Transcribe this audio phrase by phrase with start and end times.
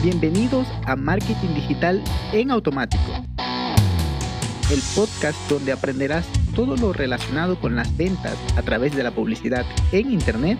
[0.00, 3.02] Bienvenidos a Marketing Digital en Automático,
[4.70, 6.24] el podcast donde aprenderás
[6.54, 10.56] todo lo relacionado con las ventas a través de la publicidad en Internet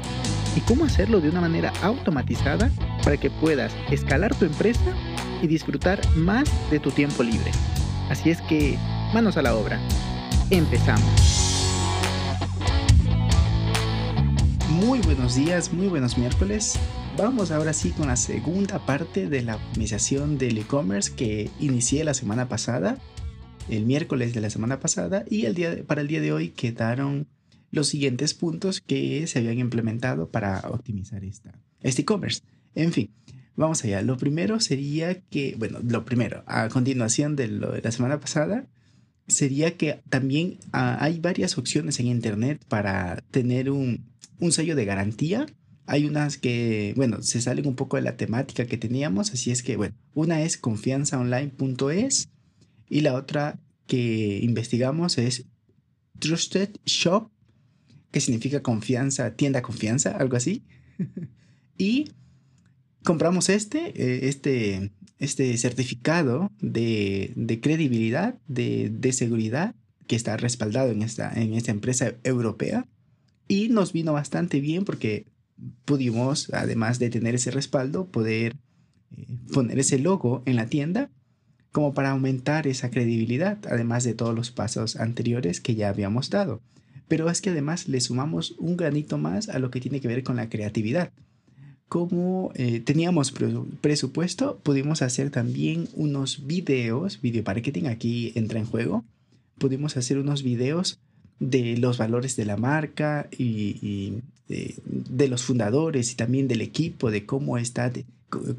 [0.57, 2.69] y cómo hacerlo de una manera automatizada
[3.05, 4.93] para que puedas escalar tu empresa
[5.41, 7.53] y disfrutar más de tu tiempo libre.
[8.11, 8.77] Así es que,
[9.15, 9.79] manos a la obra.
[10.51, 11.39] Empezamos.
[14.69, 16.77] Muy buenos días, muy buenos miércoles.
[17.19, 22.15] Vamos ahora sí con la segunda parte de la optimización del e-commerce que inicié la
[22.15, 22.97] semana pasada,
[23.69, 27.27] el miércoles de la semana pasada, y el día para el día de hoy quedaron
[27.73, 32.43] los siguientes puntos que se habían implementado para optimizar esta, este e-commerce.
[32.77, 33.11] En fin,
[33.57, 34.01] vamos allá.
[34.03, 38.69] Lo primero sería que, bueno, lo primero, a continuación de lo de la semana pasada,
[39.27, 44.05] sería que también ah, hay varias opciones en Internet para tener un,
[44.39, 45.47] un sello de garantía
[45.89, 49.63] hay unas que, bueno, se salen un poco de la temática que teníamos, así es
[49.63, 52.29] que, bueno, una es confianzaonline.es
[52.91, 55.47] y la otra que investigamos es
[56.19, 57.31] Trusted Shop,
[58.11, 60.63] que significa confianza, tienda confianza, algo así.
[61.79, 62.11] y
[63.03, 69.75] compramos este, eh, este, este certificado de, de credibilidad, de, de, seguridad,
[70.07, 72.87] que está respaldado en esta, en esta empresa europea.
[73.49, 75.25] Y nos vino bastante bien porque
[75.85, 78.57] pudimos, además de tener ese respaldo, poder
[79.17, 81.11] eh, poner ese logo en la tienda
[81.73, 86.63] como para aumentar esa credibilidad, además de todos los pasos anteriores que ya habíamos dado.
[87.09, 90.23] Pero es que además le sumamos un granito más a lo que tiene que ver
[90.23, 91.13] con la creatividad.
[91.89, 93.33] Como eh, teníamos
[93.81, 99.05] presupuesto, pudimos hacer también unos videos, video marketing aquí entra en juego.
[99.57, 101.01] Pudimos hacer unos videos
[101.41, 107.27] de los valores de la marca y, de, los fundadores y también del equipo, de
[107.27, 107.93] cómo está,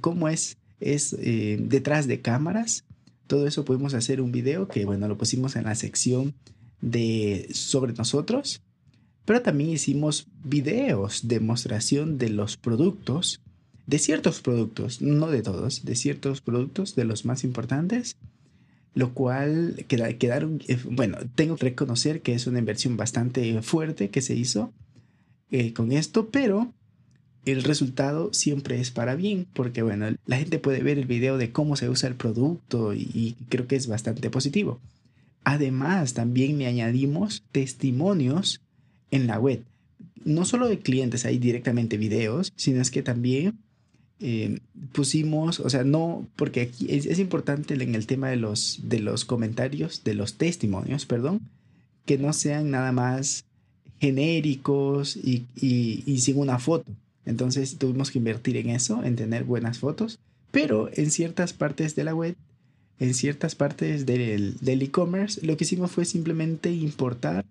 [0.02, 2.86] cómo es, es eh, detrás de cámaras.
[3.28, 6.34] Todo eso pudimos hacer un video que, bueno, lo pusimos en la sección
[6.82, 8.62] de sobre nosotros,
[9.26, 13.42] pero también hicimos videos, demostración de los productos,
[13.86, 18.16] de ciertos productos, no de todos, de ciertos productos, de los más importantes
[19.00, 24.22] lo cual quedaron, eh, bueno, tengo que reconocer que es una inversión bastante fuerte que
[24.22, 24.74] se hizo
[25.52, 26.74] eh, con esto, pero
[27.46, 31.54] el resultado siempre es para bien, porque bueno, la gente puede ver el video de
[31.54, 34.82] cómo se usa el producto y, creo que es bastante positivo.
[35.46, 38.60] Además, también le añadimos testimonios
[39.12, 39.64] en la web.
[40.26, 43.58] No solo de clientes hay directamente videos, sino es que también
[44.22, 44.60] eh,
[44.92, 49.24] pusimos, o sea, no, porque aquí es, importante en el tema de los, de los
[49.24, 51.42] comentarios, de los testimonios, perdón,
[52.06, 53.46] que no sean nada más
[54.02, 55.46] genéricos y,
[56.20, 56.92] sin una foto.
[57.26, 60.20] Entonces tuvimos que invertir en eso, en tener buenas fotos,
[60.52, 62.36] pero en ciertas partes de la web,
[63.00, 67.46] en ciertas partes del e-commerce, lo que hicimos fue simplemente importar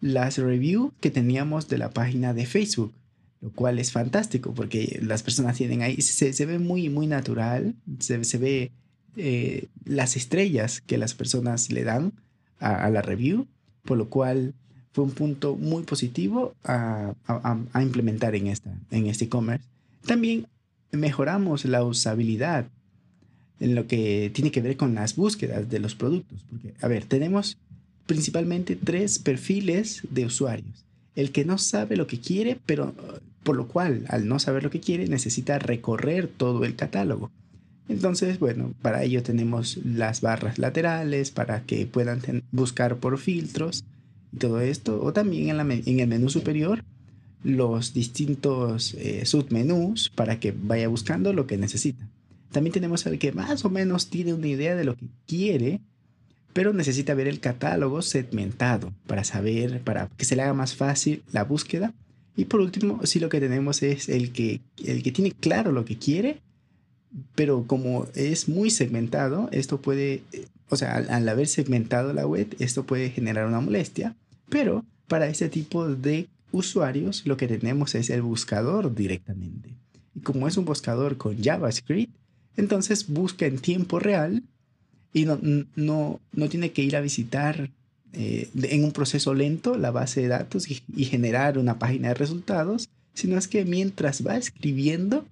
[0.00, 2.92] las reviews que teníamos de la página de Facebook
[3.40, 7.74] lo cual es fantástico porque las personas tienen ahí, se, se ve muy, muy natural,
[7.98, 8.72] se, se ve
[9.16, 12.12] eh, las estrellas que las personas le dan
[12.58, 13.46] a, la review,
[13.84, 14.54] por lo cual
[14.92, 19.64] fue un punto muy positivo a, a, a implementar en, esta, en este e-commerce.
[20.04, 20.46] También
[20.90, 22.66] mejoramos la usabilidad
[23.60, 27.04] en lo que tiene que ver con las búsquedas de los productos, porque, a ver,
[27.04, 27.58] tenemos
[28.06, 30.88] principalmente tres perfiles de usuarios
[31.18, 32.94] el que no sabe lo que quiere, pero
[33.48, 37.30] por lo cual al no saber lo que quiere necesita recorrer todo el catálogo.
[37.88, 42.20] Entonces, bueno, para ello tenemos las barras laterales para que puedan
[42.52, 43.84] buscar por filtros
[44.34, 46.84] y todo esto, o también en, el menú superior
[47.42, 52.06] los distintos eh, submenús para que vaya buscando lo que necesita.
[52.52, 55.80] También tenemos el que más o menos tiene una idea de lo que quiere,
[56.52, 61.22] pero necesita ver el catálogo segmentado para saber, para que se le haga más fácil
[61.32, 61.94] la búsqueda.
[62.38, 65.84] Y por último, si lo que tenemos es el que, el que tiene claro lo
[65.84, 66.40] que quiere,
[67.34, 70.22] pero como es muy segmentado, esto puede,
[70.68, 74.14] o sea, al, haber segmentado la web, esto puede generar una molestia,
[74.48, 79.74] pero para este tipo de usuarios lo que tenemos es el buscador directamente.
[80.14, 82.14] Y como es un buscador con JavaScript,
[82.56, 84.44] entonces busca en tiempo real
[85.12, 85.40] y no,
[85.74, 87.72] no, no tiene que ir a visitar
[88.12, 92.88] eh, en un proceso lento la base de datos y, generar una página de resultados,
[93.14, 95.26] sino es que mientras va escribiendo,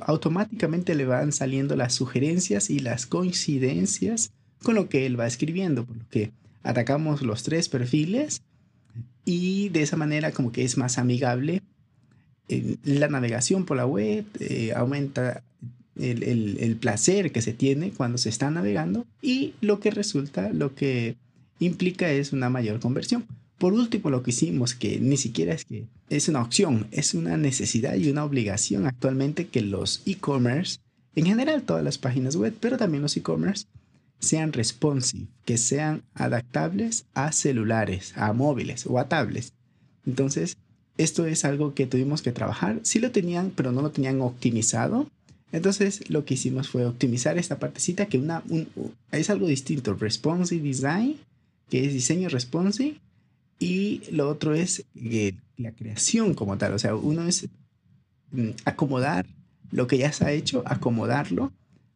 [0.00, 5.84] automáticamente le van saliendo las sugerencias y las coincidencias con lo que él va escribiendo,
[5.84, 6.32] por lo que
[6.64, 8.42] atacamos los tres perfiles
[9.24, 11.62] y de esa manera como que es más amigable
[12.84, 15.42] la navegación por la web, eh, aumenta
[15.96, 21.16] el, placer que se tiene cuando se está navegando y lo que resulta, lo que
[21.58, 23.24] implica es una mayor conversión.
[23.58, 27.36] Por último, lo que hicimos, que ni siquiera es que es una opción, es una
[27.36, 30.78] necesidad y una obligación actualmente que los e-commerce,
[31.14, 33.66] en general todas las páginas web, pero también los e-commerce,
[34.18, 39.52] sean responsive, que sean adaptables a celulares, a móviles o a tablets.
[40.06, 40.56] Entonces,
[40.96, 42.80] esto es algo que tuvimos que trabajar.
[42.82, 45.08] Sí lo tenían, pero no lo tenían optimizado.
[45.52, 48.22] Entonces, lo que hicimos fue optimizar esta partecita que
[49.12, 49.94] es algo distinto.
[49.94, 51.16] Responsive Design,
[51.74, 53.00] que es diseño responsive.
[53.58, 56.72] Y lo otro es eh, la creación como tal.
[56.72, 57.48] O sea, uno es
[58.30, 59.26] mm, acomodar
[59.72, 61.52] lo que ya se ha hecho, acomodarlo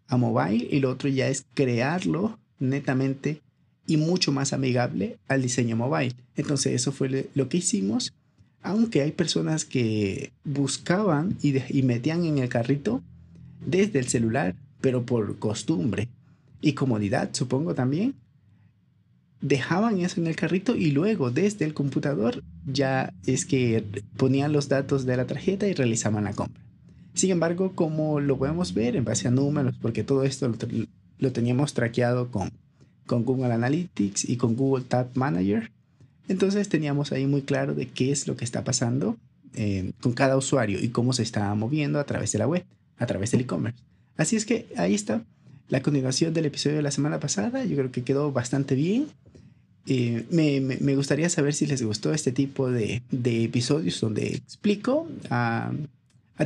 [0.08, 0.66] a mobile.
[0.68, 3.40] Y lo otro ya es crearlo netamente
[3.86, 6.16] y mucho más amigable al diseño mobile.
[6.34, 8.12] Entonces, eso fue lo que hicimos
[8.60, 13.00] aunque hay personas que buscaban y, metían en el carrito
[13.64, 16.08] desde el celular, pero por costumbre
[16.60, 18.16] y comodidad, supongo también,
[19.40, 23.84] dejaban eso en el carrito y luego desde el computador ya es que
[24.16, 26.62] ponían los datos de la tarjeta y realizaban la compra.
[27.14, 30.52] Sin embargo, como lo podemos ver en base a números, porque todo esto
[31.18, 32.52] lo, teníamos traqueado con,
[33.06, 35.70] con Google Analytics y con Google Tag Manager,
[36.28, 39.16] entonces teníamos ahí muy claro de qué es lo que está pasando
[39.54, 42.64] eh, con cada usuario y cómo se está moviendo a través de la web,
[42.98, 43.82] a través del e-commerce.
[44.16, 45.22] Así es que ahí está
[45.68, 47.64] la continuación del episodio de la semana pasada.
[47.64, 49.08] Yo creo que quedó bastante bien.
[49.86, 55.72] Eh, me, gustaría saber si les gustó este tipo de, episodios donde explico a,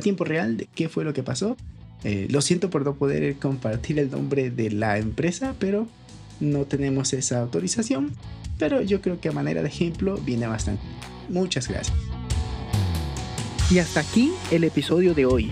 [0.01, 1.57] tiempo real de qué fue lo que pasó.
[2.03, 5.87] Eh, lo siento por no poder compartir el nombre de la empresa, pero
[6.39, 8.11] no tenemos esa autorización
[8.57, 10.83] pero yo creo que a manera de ejemplo viene bastante.
[11.29, 11.97] Muchas gracias.
[13.71, 15.51] Y hasta aquí el episodio de hoy.